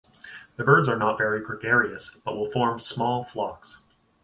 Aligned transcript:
The 0.55 0.63
birds 0.63 0.89
are 0.89 0.97
not 0.97 1.19
very 1.19 1.41
gregarious, 1.41 2.17
but 2.25 2.35
will 2.35 2.49
form 2.49 2.79
small 2.79 3.23
flocks. 3.23 3.83